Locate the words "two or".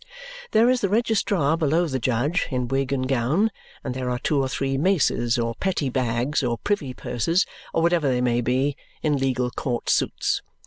4.17-4.47